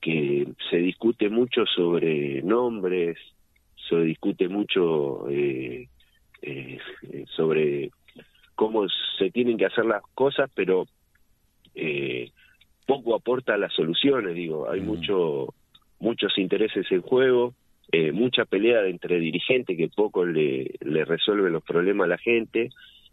que 0.02 0.48
se 0.70 0.78
discute 0.78 1.30
mucho 1.30 1.66
sobre 1.66 2.42
nombres, 2.44 3.18
se 3.90 3.98
discute 4.02 4.48
mucho 4.48 5.28
eh, 5.30 5.88
eh, 6.42 6.80
sobre 7.36 7.92
cómo 8.56 8.88
se 9.18 9.32
tienen 9.32 9.58
que 9.58 9.66
hacer 9.66 9.86
las 9.86 10.04
cosas, 10.14 10.50
pero 10.54 10.86
eh, 11.76 12.32
poco 12.86 13.16
aporta 13.16 13.56
a 13.56 13.58
las 13.58 13.74
soluciones, 13.74 14.34
digo, 14.34 14.70
hay 14.70 14.82
mucho, 14.82 15.54
muchos 16.00 16.38
intereses 16.38 16.90
en 16.92 17.02
juego, 17.02 17.54
eh, 17.92 18.12
mucha 18.12 18.46
pelea 18.46 18.86
entre 18.88 19.20
dirigentes 19.20 19.78
que 19.78 19.90
poco 19.90 20.26
le, 20.26 20.76
le 20.82 21.06
resuelven 21.06 21.54
los 21.54 21.64
problemas 21.64 22.06
a 22.06 22.10
la 22.10 22.18
gente. 22.18 22.70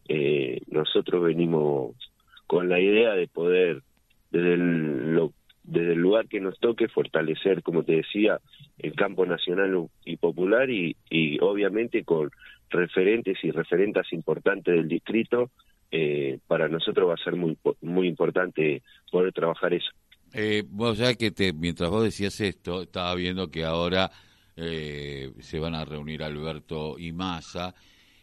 Eh, 0.08 0.60
nosotros 0.68 1.24
venimos 1.24 1.94
con 2.46 2.68
la 2.68 2.80
idea 2.80 3.14
de 3.14 3.26
poder, 3.26 3.82
desde 4.30 4.54
el, 4.54 5.30
desde 5.64 5.94
el 5.94 5.98
lugar 5.98 6.28
que 6.28 6.40
nos 6.40 6.58
toque, 6.60 6.88
fortalecer, 6.88 7.62
como 7.62 7.82
te 7.82 7.96
decía, 7.96 8.38
el 8.78 8.94
campo 8.94 9.24
nacional 9.24 9.88
y 10.04 10.16
popular 10.16 10.70
y, 10.70 10.96
obviamente 11.40 12.04
con 12.04 12.30
referentes 12.68 13.38
y 13.42 13.50
referentas 13.50 14.12
importantes 14.12 14.74
del 14.74 14.88
distrito 14.88 15.50
eh, 15.90 16.38
para 16.46 16.68
nosotros 16.68 17.08
va 17.08 17.14
a 17.14 17.24
ser 17.24 17.36
muy 17.36 17.56
muy 17.82 18.08
importante 18.08 18.82
poder 19.10 19.32
trabajar 19.32 19.72
eso. 19.72 19.90
Eh, 20.32 20.64
vos 20.68 20.98
sabés 20.98 21.16
que 21.16 21.30
te, 21.30 21.52
mientras 21.52 21.88
vos 21.90 22.02
decías 22.02 22.40
esto, 22.40 22.82
estaba 22.82 23.14
viendo 23.14 23.50
que 23.50 23.64
ahora 23.64 24.10
eh, 24.56 25.30
se 25.38 25.60
van 25.60 25.74
a 25.74 25.84
reunir 25.84 26.22
Alberto 26.22 26.98
y 26.98 27.12
Massa, 27.12 27.74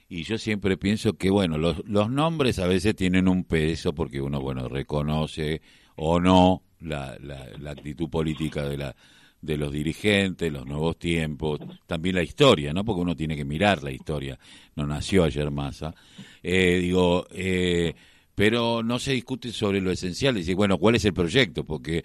y 0.10 0.24
yo 0.24 0.38
siempre 0.38 0.76
pienso 0.76 1.14
que, 1.14 1.30
bueno, 1.30 1.58
los, 1.58 1.88
los 1.88 2.12
nombres 2.12 2.60
a 2.60 2.68
veces 2.68 2.96
tienen 2.96 3.30
un 3.30 3.46
peso 3.46 3.96
porque 3.96 4.20
uno, 4.20 4.42
bueno, 4.42 4.68
reconoce 4.68 5.62
o 5.96 6.20
no 6.20 6.64
la, 6.82 7.18
la, 7.22 7.48
la 7.60 7.72
actitud 7.72 8.10
política 8.10 8.68
de 8.68 8.78
la 8.78 8.96
de 9.42 9.58
los 9.58 9.72
dirigentes, 9.72 10.52
los 10.52 10.66
nuevos 10.66 10.98
tiempos, 11.00 11.60
también 11.88 12.16
la 12.16 12.24
historia, 12.24 12.74
¿no? 12.74 12.86
Porque 12.86 13.02
uno 13.02 13.16
tiene 13.16 13.36
que 13.36 13.44
mirar 13.44 13.84
la 13.84 13.92
historia. 13.92 14.38
No 14.76 14.86
nació 14.86 15.24
ayer 15.24 15.50
Massa. 15.50 15.94
Eh, 16.44 16.78
digo, 16.80 17.26
eh, 17.32 17.94
pero 18.36 18.84
no 18.84 19.00
se 19.00 19.14
discute 19.14 19.52
sobre 19.52 19.82
lo 19.82 19.92
esencial, 19.92 20.36
decir, 20.36 20.56
bueno, 20.56 20.78
¿cuál 20.78 20.96
es 20.96 21.06
el 21.06 21.14
proyecto? 21.14 21.64
Porque 21.64 22.04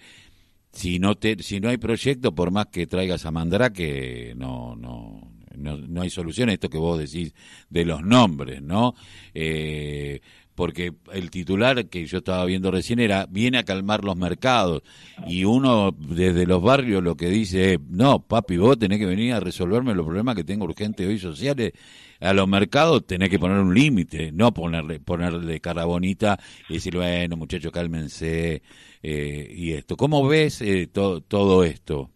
si 0.71 0.99
no 0.99 1.15
te, 1.15 1.41
si 1.43 1.59
no 1.59 1.69
hay 1.69 1.77
proyecto, 1.77 2.33
por 2.33 2.51
más 2.51 2.67
que 2.67 2.87
traigas 2.87 3.25
a 3.25 3.31
Mandrake, 3.31 4.33
no, 4.35 4.75
no, 4.75 5.31
no, 5.55 5.77
no 5.77 6.01
hay 6.01 6.09
solución 6.09 6.49
esto 6.49 6.69
que 6.69 6.77
vos 6.77 6.99
decís 6.99 7.33
de 7.69 7.85
los 7.85 8.01
nombres, 8.03 8.61
¿no? 8.61 8.95
Eh, 9.33 10.21
porque 10.57 10.91
el 11.13 11.29
titular 11.29 11.85
que 11.85 12.07
yo 12.07 12.17
estaba 12.17 12.43
viendo 12.43 12.71
recién 12.71 12.99
era 12.99 13.27
viene 13.29 13.59
a 13.59 13.63
calmar 13.63 14.03
los 14.03 14.17
mercados. 14.17 14.81
Y 15.27 15.43
uno 15.45 15.95
desde 15.95 16.47
los 16.47 16.63
barrios 16.63 17.03
lo 17.03 17.15
que 17.15 17.29
dice 17.29 17.75
es 17.75 17.79
no 17.87 18.23
papi 18.23 18.57
vos 18.57 18.79
tenés 18.79 18.97
que 18.97 19.05
venir 19.05 19.33
a 19.33 19.39
resolverme 19.39 19.93
los 19.93 20.03
problemas 20.03 20.35
que 20.35 20.43
tengo 20.43 20.65
urgentes 20.65 21.07
hoy 21.07 21.19
sociales. 21.19 21.73
A 22.19 22.33
los 22.33 22.47
mercados 22.47 23.05
tenés 23.05 23.29
que 23.29 23.37
poner 23.37 23.59
un 23.59 23.75
límite 23.75 24.31
no 24.31 24.51
ponerle 24.51 24.99
ponerle 24.99 25.61
cara 25.61 25.85
bonita 25.85 26.39
y 26.67 26.73
decir 26.73 26.95
bueno 26.95 27.37
muchachos 27.37 27.71
cálmense 27.71 28.63
eh, 29.03 29.53
y 29.55 29.73
esto 29.73 29.95
cómo 29.95 30.27
ves 30.27 30.63
eh, 30.63 30.87
todo 30.87 31.63
esto 31.63 32.09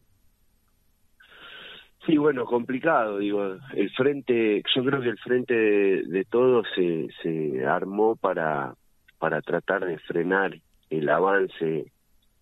Sí, 2.05 2.17
bueno, 2.17 2.45
complicado, 2.45 3.19
digo, 3.19 3.57
el 3.73 3.91
frente, 3.91 4.63
yo 4.75 4.83
creo 4.83 5.01
que 5.01 5.09
el 5.09 5.19
frente 5.19 5.53
de, 5.53 6.25
todos 6.25 6.65
se, 6.73 7.09
se 7.21 7.63
armó 7.65 8.15
para, 8.15 8.73
para 9.19 9.41
tratar 9.41 9.85
de 9.85 9.99
frenar 9.99 10.57
el 10.89 11.09
avance 11.09 11.91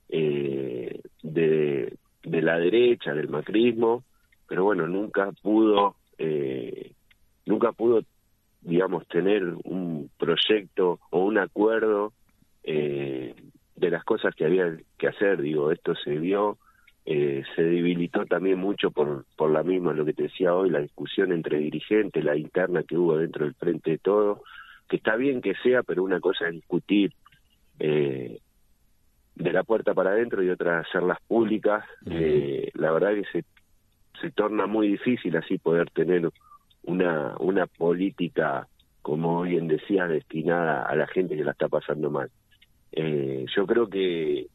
eh, 0.07 1.01
de, 1.21 1.93
de 2.23 2.41
la 2.41 2.57
derecha, 2.57 3.13
del 3.13 3.27
macrismo, 3.27 4.05
pero 4.47 4.63
bueno, 4.63 4.87
nunca 4.87 5.29
pudo, 5.41 5.95
eh, 6.17 6.93
nunca 7.45 7.73
pudo, 7.73 8.01
digamos, 8.61 9.05
tener 9.07 9.43
un 9.65 10.09
proyecto 10.17 10.99
o 11.09 11.25
un 11.25 11.37
acuerdo 11.37 12.13
eh, 12.63 13.35
de 13.75 13.89
las 13.89 14.05
cosas 14.05 14.33
que 14.35 14.45
había 14.45 14.77
que 14.97 15.07
hacer, 15.07 15.41
digo, 15.41 15.71
esto 15.71 15.95
se 15.95 16.17
vio 16.17 16.57
eh, 17.11 17.41
se 17.55 17.63
debilitó 17.63 18.27
también 18.27 18.59
mucho 18.59 18.91
por, 18.91 19.25
por 19.35 19.49
la 19.49 19.63
misma, 19.63 19.93
lo 19.93 20.05
que 20.05 20.13
te 20.13 20.23
decía 20.23 20.53
hoy, 20.53 20.69
la 20.69 20.77
discusión 20.77 21.31
entre 21.31 21.57
dirigentes, 21.57 22.23
la 22.23 22.37
interna 22.37 22.83
que 22.83 22.95
hubo 22.95 23.17
dentro 23.17 23.45
del 23.45 23.55
frente 23.55 23.89
de 23.89 23.97
todo, 23.97 24.43
que 24.87 24.97
está 24.97 25.15
bien 25.15 25.41
que 25.41 25.55
sea, 25.63 25.81
pero 25.81 26.03
una 26.03 26.19
cosa 26.19 26.47
es 26.47 26.53
discutir 26.53 27.11
eh, 27.79 28.37
de 29.33 29.51
la 29.51 29.63
puerta 29.63 29.95
para 29.95 30.11
adentro 30.11 30.43
y 30.43 30.51
otra 30.51 30.81
hacerlas 30.81 31.17
públicas. 31.27 31.83
Eh, 32.05 32.69
la 32.75 32.91
verdad 32.91 33.15
que 33.15 33.25
se, 33.31 33.45
se 34.21 34.29
torna 34.29 34.67
muy 34.67 34.89
difícil 34.89 35.35
así 35.35 35.57
poder 35.57 35.89
tener 35.89 36.29
una, 36.83 37.35
una 37.39 37.65
política, 37.65 38.67
como 39.01 39.41
bien 39.41 39.67
decía, 39.67 40.05
destinada 40.05 40.83
a 40.83 40.95
la 40.95 41.07
gente 41.07 41.35
que 41.35 41.43
la 41.43 41.53
está 41.53 41.69
pasando 41.69 42.11
mal. 42.11 42.29
Eh, 42.91 43.47
yo 43.55 43.65
creo 43.65 43.89
que 43.89 44.45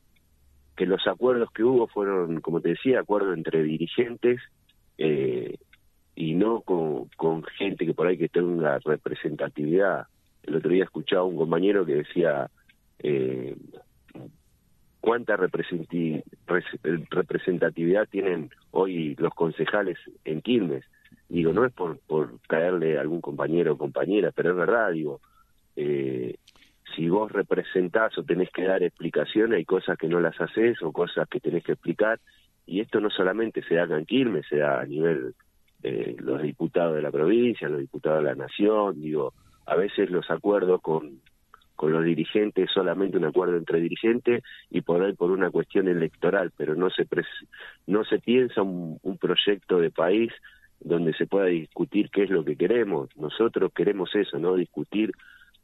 que 0.76 0.86
los 0.86 1.06
acuerdos 1.06 1.50
que 1.52 1.62
hubo 1.62 1.86
fueron, 1.86 2.40
como 2.40 2.60
te 2.60 2.70
decía, 2.70 2.98
acuerdos 3.00 3.36
entre 3.36 3.62
dirigentes 3.62 4.40
eh, 4.98 5.56
y 6.16 6.34
no 6.34 6.60
con, 6.60 7.08
gente 7.56 7.86
que 7.86 7.94
por 7.94 8.06
ahí 8.06 8.18
que 8.18 8.28
tenga 8.28 8.78
representatividad. 8.84 10.06
El 10.42 10.56
otro 10.56 10.70
día 10.70 10.84
escuchaba 10.84 11.22
a 11.22 11.26
un 11.26 11.36
compañero 11.36 11.86
que 11.86 11.94
decía 11.96 12.50
eh, 12.98 13.56
cuánta 15.00 15.36
representatividad 15.36 18.08
tienen 18.08 18.50
hoy 18.70 19.14
los 19.16 19.34
concejales 19.34 19.98
en 20.24 20.42
Quilmes. 20.42 20.84
Digo, 21.28 21.52
no 21.52 21.64
es 21.64 21.72
por, 21.72 21.98
por 22.00 22.40
caerle 22.42 22.98
a 22.98 23.00
algún 23.00 23.20
compañero 23.20 23.72
o 23.72 23.78
compañera, 23.78 24.30
pero 24.32 24.50
es 24.50 24.56
verdad, 24.56 24.92
digo, 24.92 25.20
eh, 25.76 26.36
si 26.94 27.08
vos 27.08 27.30
representás 27.30 28.16
o 28.18 28.24
tenés 28.24 28.50
que 28.50 28.64
dar 28.64 28.82
explicaciones, 28.82 29.58
hay 29.58 29.64
cosas 29.64 29.98
que 29.98 30.08
no 30.08 30.20
las 30.20 30.40
haces 30.40 30.80
o 30.82 30.92
cosas 30.92 31.28
que 31.28 31.40
tenés 31.40 31.64
que 31.64 31.72
explicar, 31.72 32.20
y 32.66 32.80
esto 32.80 33.00
no 33.00 33.10
solamente 33.10 33.62
se 33.62 33.74
da 33.74 33.84
en 33.84 34.06
Quilmes, 34.06 34.46
se 34.48 34.58
da 34.58 34.80
a 34.80 34.86
nivel 34.86 35.34
eh, 35.82 36.16
los 36.18 36.42
diputados 36.42 36.94
de 36.94 37.02
la 37.02 37.10
provincia, 37.10 37.68
los 37.68 37.80
diputados 37.80 38.22
de 38.22 38.30
la 38.30 38.34
nación, 38.34 39.00
digo, 39.00 39.34
a 39.66 39.76
veces 39.76 40.10
los 40.10 40.30
acuerdos 40.30 40.80
con, 40.80 41.20
con 41.76 41.92
los 41.92 42.04
dirigentes 42.04 42.70
solamente 42.72 43.18
un 43.18 43.24
acuerdo 43.24 43.56
entre 43.56 43.80
dirigentes 43.80 44.42
y 44.70 44.80
por 44.80 45.02
ahí 45.02 45.12
por 45.12 45.30
una 45.30 45.50
cuestión 45.50 45.88
electoral, 45.88 46.52
pero 46.56 46.74
no 46.74 46.90
se 46.90 47.06
no 47.86 48.04
se 48.04 48.18
piensa 48.18 48.62
un 48.62 49.18
proyecto 49.20 49.78
de 49.78 49.90
país 49.90 50.32
donde 50.80 51.14
se 51.14 51.26
pueda 51.26 51.46
discutir 51.46 52.10
qué 52.10 52.24
es 52.24 52.30
lo 52.30 52.44
que 52.44 52.56
queremos. 52.56 53.08
Nosotros 53.16 53.72
queremos 53.74 54.14
eso, 54.14 54.38
¿no? 54.38 54.54
Discutir 54.54 55.12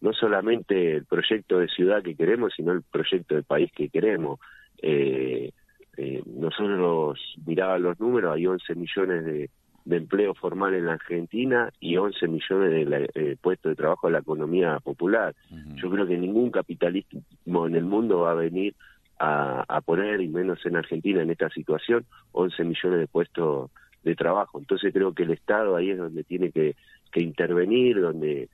no 0.00 0.12
solamente 0.12 0.96
el 0.96 1.04
proyecto 1.04 1.58
de 1.58 1.68
ciudad 1.68 2.02
que 2.02 2.14
queremos, 2.14 2.52
sino 2.56 2.72
el 2.72 2.82
proyecto 2.82 3.34
de 3.34 3.42
país 3.42 3.70
que 3.72 3.88
queremos. 3.88 4.40
Eh, 4.82 5.52
eh, 5.96 6.22
nosotros 6.26 7.18
miraba 7.44 7.78
los 7.78 8.00
números, 8.00 8.34
hay 8.34 8.46
11 8.46 8.74
millones 8.74 9.24
de, 9.24 9.50
de 9.84 9.96
empleo 9.96 10.34
formal 10.34 10.74
en 10.74 10.86
la 10.86 10.94
Argentina 10.94 11.70
y 11.80 11.96
11 11.96 12.28
millones 12.28 12.70
de 12.70 13.10
eh, 13.14 13.36
puestos 13.40 13.70
de 13.70 13.76
trabajo 13.76 14.06
en 14.06 14.14
la 14.14 14.20
economía 14.20 14.78
popular. 14.80 15.34
Yo 15.76 15.90
creo 15.90 16.06
que 16.06 16.16
ningún 16.16 16.50
capitalismo 16.50 17.66
en 17.66 17.74
el 17.74 17.84
mundo 17.84 18.20
va 18.20 18.32
a 18.32 18.34
venir 18.34 18.74
a, 19.18 19.64
a, 19.68 19.80
poner, 19.82 20.20
y 20.22 20.28
menos 20.28 20.64
en 20.64 20.76
Argentina 20.76 21.20
en 21.20 21.30
esta 21.30 21.50
situación, 21.50 22.06
11 22.32 22.64
millones 22.64 23.00
de 23.00 23.06
puestos 23.06 23.70
de 24.02 24.14
trabajo. 24.14 24.58
Entonces 24.58 24.92
creo 24.94 25.12
que 25.12 25.24
el 25.24 25.32
Estado 25.32 25.76
ahí 25.76 25.90
es 25.90 25.98
donde 25.98 26.24
tiene 26.24 26.50
que, 26.50 26.74
que 27.12 27.22
intervenir, 27.22 28.00
donde 28.00 28.48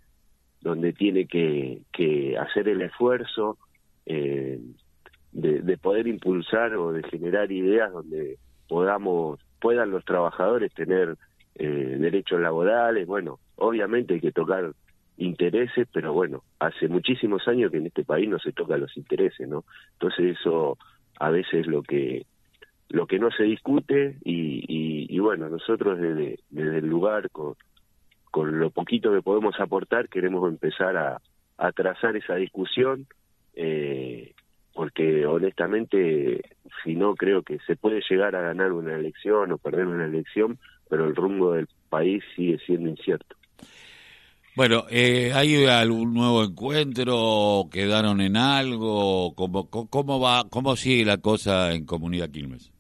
donde 0.67 0.93
tiene 0.93 1.27
que, 1.27 2.37
hacer 2.39 2.69
el 2.69 2.83
esfuerzo 2.83 3.57
eh, 4.05 4.59
de, 5.31 5.79
poder 5.79 6.09
impulsar 6.09 6.75
o 6.75 6.93
de 6.93 7.05
generar 7.05 7.53
ideas 7.53 7.93
donde 7.93 8.39
podamos 8.69 9.39
puedan 9.61 9.93
los 9.93 10.05
trabajadores 10.05 10.75
tener 10.75 11.17
eh, 11.55 11.97
derechos 11.99 12.41
laborales, 12.41 13.07
bueno, 13.07 13.39
obviamente 13.55 14.15
hay 14.15 14.21
que 14.21 14.33
tocar 14.33 14.73
intereses, 15.17 15.89
pero 15.93 16.13
bueno, 16.13 16.43
hace 16.59 16.89
muchísimos 16.89 17.47
años 17.47 17.71
que 17.71 17.79
en 17.79 17.87
este 17.87 18.05
país 18.05 18.29
no 18.29 18.39
se 18.39 18.53
toca 18.53 18.77
los 18.77 18.95
intereses, 18.97 19.49
¿no? 19.49 19.65
Entonces 19.93 20.37
eso 20.39 20.77
a 21.19 21.31
veces 21.31 21.61
es 21.61 21.67
lo 21.69 21.83
que 21.83 22.27
lo 22.89 23.07
que 23.07 23.19
no 23.19 23.31
se 23.31 23.45
discute 23.45 24.17
y, 24.25 25.07
y, 25.09 25.19
bueno, 25.19 25.49
nosotros 25.49 25.99
desde, 25.99 26.39
desde 26.51 26.79
el 26.79 26.87
lugar 26.87 27.31
con, 27.31 27.55
con 28.37 28.61
lo 28.61 28.69
poquito 28.69 29.11
que 29.11 29.23
podemos 29.23 29.59
aportar 29.59 30.11
queremos 30.11 30.47
empezar 30.47 30.95
a, 30.95 31.23
a 31.57 31.73
trazar 31.73 32.19
esa 32.19 32.35
discusión 32.35 33.07
eh, 33.55 34.35
porque 34.75 35.25
honestamente 35.25 36.43
si 36.85 36.97
no 36.97 37.15
creo 37.15 37.41
que 37.43 37.59
se 37.67 37.77
puede 37.77 38.03
llegar 38.11 38.37
a 38.37 38.43
ganar 38.43 38.73
una 38.73 38.95
elección 38.95 39.53
o 39.53 39.57
perder 39.57 39.87
una 39.87 40.05
elección 40.05 40.59
pero 40.91 41.07
el 41.07 41.17
rumbo 41.17 41.55
del 41.55 41.67
país 41.89 42.23
sigue 42.37 42.59
siendo 42.67 42.91
incierto 42.91 43.37
bueno, 44.55 44.85
eh, 44.91 45.33
¿hay 45.35 45.67
algún 45.67 46.15
nuevo 46.15 46.43
encuentro? 46.43 47.69
¿Quedaron 47.71 48.23
en 48.23 48.39
algo? 48.39 49.35
¿Cómo, 49.35 49.69
cómo 49.69 50.19
va, 50.19 50.45
cómo 50.49 50.77
sigue 50.77 51.05
la 51.05 51.19
cosa 51.19 51.75
en 51.75 51.85
Comunidad 51.85 52.31
Quilmes? 52.31 52.73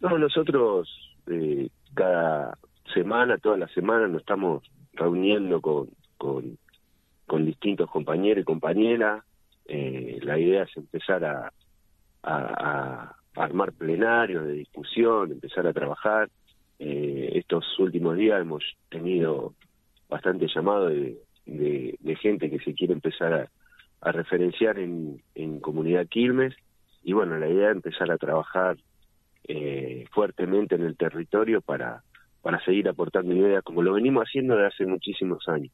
No, 0.00 0.16
nosotros 0.16 0.88
eh, 1.26 1.68
cada 1.92 2.56
semana, 2.92 3.38
toda 3.38 3.56
la 3.56 3.68
semana, 3.68 4.08
nos 4.08 4.20
estamos 4.20 4.62
reuniendo 4.92 5.60
con, 5.60 5.88
con, 6.16 6.58
con 7.26 7.44
distintos 7.44 7.90
compañeros 7.90 8.42
y 8.42 8.44
compañeras. 8.44 9.24
Eh, 9.66 10.18
la 10.22 10.38
idea 10.38 10.64
es 10.64 10.76
empezar 10.76 11.24
a, 11.24 11.52
a, 12.22 13.16
armar 13.36 13.72
plenarios 13.72 14.46
de 14.46 14.52
discusión, 14.52 15.32
empezar 15.32 15.66
a 15.66 15.72
trabajar. 15.72 16.28
Eh, 16.78 17.32
estos 17.34 17.78
últimos 17.78 18.16
días 18.16 18.40
hemos 18.40 18.64
tenido 18.88 19.54
bastante 20.08 20.46
llamado 20.52 20.88
de, 20.88 21.18
de, 21.46 22.16
gente 22.16 22.50
que 22.50 22.58
se 22.58 22.74
quiere 22.74 22.92
empezar 22.92 23.32
a, 23.32 23.50
a 24.00 24.12
referenciar 24.12 24.78
en, 24.78 25.22
en 25.34 25.60
Comunidad 25.60 26.06
Quilmes. 26.06 26.54
Y 27.02 27.12
bueno, 27.12 27.38
la 27.38 27.48
idea 27.48 27.70
es 27.70 27.76
empezar 27.76 28.10
a 28.10 28.18
trabajar 28.18 28.76
eh, 29.44 30.04
fuertemente 30.12 30.74
en 30.74 30.82
el 30.82 30.96
territorio 30.96 31.60
para, 31.60 32.02
para 32.42 32.62
seguir 32.64 32.88
aportando 32.88 33.34
ideas 33.34 33.62
como 33.62 33.82
lo 33.82 33.94
venimos 33.94 34.24
haciendo 34.24 34.54
desde 34.54 34.66
hace 34.68 34.86
muchísimos 34.86 35.46
años. 35.48 35.72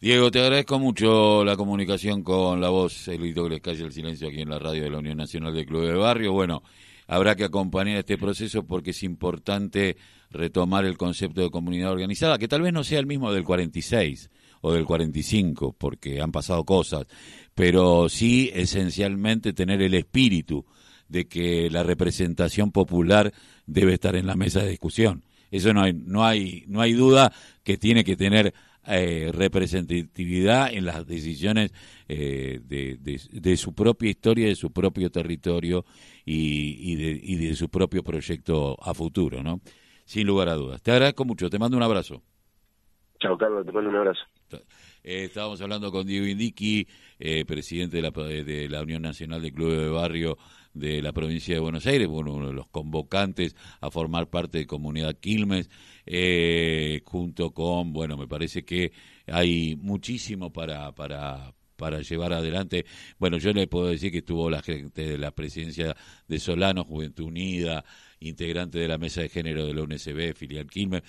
Diego, 0.00 0.30
te 0.30 0.40
agradezco 0.40 0.78
mucho 0.78 1.44
la 1.44 1.56
comunicación 1.56 2.22
con 2.22 2.60
la 2.60 2.68
voz, 2.68 3.08
el 3.08 3.18
grito 3.18 3.44
que 3.44 3.60
les 3.62 3.80
el 3.80 3.92
silencio 3.92 4.28
aquí 4.28 4.42
en 4.42 4.50
la 4.50 4.58
radio 4.58 4.82
de 4.82 4.90
la 4.90 4.98
Unión 4.98 5.16
Nacional 5.16 5.54
de 5.54 5.64
Club 5.64 5.86
de 5.86 5.94
Barrio. 5.94 6.32
Bueno, 6.32 6.62
habrá 7.06 7.36
que 7.36 7.44
acompañar 7.44 7.96
este 7.96 8.18
proceso 8.18 8.66
porque 8.66 8.90
es 8.90 9.02
importante 9.02 9.96
retomar 10.30 10.84
el 10.84 10.98
concepto 10.98 11.40
de 11.40 11.50
comunidad 11.50 11.92
organizada, 11.92 12.38
que 12.38 12.48
tal 12.48 12.62
vez 12.62 12.72
no 12.72 12.84
sea 12.84 12.98
el 12.98 13.06
mismo 13.06 13.32
del 13.32 13.44
46 13.44 14.30
o 14.60 14.72
del 14.72 14.84
45, 14.84 15.74
porque 15.78 16.20
han 16.20 16.32
pasado 16.32 16.64
cosas, 16.64 17.06
pero 17.54 18.08
sí 18.08 18.50
esencialmente 18.52 19.52
tener 19.52 19.80
el 19.80 19.94
espíritu 19.94 20.66
de 21.08 21.28
que 21.28 21.70
la 21.70 21.82
representación 21.82 22.72
popular 22.72 23.32
debe 23.66 23.94
estar 23.94 24.16
en 24.16 24.26
la 24.26 24.36
mesa 24.36 24.62
de 24.62 24.70
discusión. 24.70 25.22
Eso 25.54 25.72
no 25.72 25.82
hay, 25.82 25.92
no 25.92 26.24
hay, 26.24 26.64
no 26.66 26.80
hay 26.80 26.94
duda 26.94 27.32
que 27.62 27.76
tiene 27.76 28.02
que 28.02 28.16
tener 28.16 28.52
eh, 28.88 29.30
representatividad 29.32 30.74
en 30.74 30.84
las 30.84 31.06
decisiones 31.06 31.72
eh, 32.08 32.60
de, 32.64 32.98
de, 32.98 33.56
su 33.56 33.72
propia 33.72 34.10
historia, 34.10 34.48
de 34.48 34.56
su 34.56 34.72
propio 34.72 35.10
territorio 35.10 35.84
y, 36.24 36.92
y, 36.92 36.96
de, 36.96 37.20
y 37.22 37.36
de 37.36 37.54
su 37.54 37.68
propio 37.68 38.02
proyecto 38.02 38.76
a 38.82 38.94
futuro, 38.94 39.44
¿no? 39.44 39.60
Sin 40.04 40.26
lugar 40.26 40.48
a 40.48 40.54
dudas. 40.54 40.82
Te 40.82 40.90
agradezco 40.90 41.24
mucho, 41.24 41.48
te 41.48 41.60
mando 41.60 41.76
un 41.76 41.84
abrazo. 41.84 42.20
Chao, 43.20 43.38
Carlos, 43.38 43.64
te 43.64 43.70
mando 43.70 43.90
un 43.90 43.96
abrazo. 43.96 44.24
Eh, 45.04 45.24
estábamos 45.24 45.60
hablando 45.60 45.92
con 45.92 46.04
Diego 46.04 46.26
Indiqui, 46.26 46.88
eh, 47.20 47.44
presidente 47.44 47.98
de 47.98 48.02
la, 48.02 48.10
de 48.10 48.68
la 48.68 48.82
Unión 48.82 49.02
Nacional 49.02 49.40
de 49.40 49.52
Clubes 49.52 49.78
de 49.78 49.88
Barrio 49.88 50.36
de 50.74 51.00
la 51.00 51.12
provincia 51.12 51.54
de 51.54 51.60
Buenos 51.60 51.86
Aires, 51.86 52.08
uno 52.10 52.48
de 52.48 52.52
los 52.52 52.68
convocantes 52.68 53.56
a 53.80 53.90
formar 53.90 54.28
parte 54.28 54.58
de 54.58 54.66
Comunidad 54.66 55.16
Quilmes, 55.16 55.70
eh, 56.04 57.00
junto 57.04 57.52
con, 57.52 57.92
bueno, 57.92 58.16
me 58.16 58.26
parece 58.26 58.64
que 58.64 58.92
hay 59.26 59.76
muchísimo 59.76 60.52
para, 60.52 60.92
para, 60.92 61.54
para 61.76 62.00
llevar 62.00 62.32
adelante. 62.32 62.84
Bueno, 63.18 63.38
yo 63.38 63.52
le 63.52 63.66
puedo 63.66 63.86
decir 63.86 64.10
que 64.10 64.18
estuvo 64.18 64.50
la 64.50 64.62
gente 64.62 65.02
de 65.02 65.18
la 65.18 65.30
presidencia 65.30 65.96
de 66.28 66.38
Solano, 66.38 66.84
Juventud 66.84 67.26
Unida, 67.26 67.84
integrante 68.20 68.78
de 68.78 68.88
la 68.88 68.98
mesa 68.98 69.20
de 69.22 69.28
género 69.28 69.66
de 69.66 69.74
la 69.74 69.82
UNSB, 69.82 70.34
filial 70.34 70.66
Quilmes, 70.66 71.02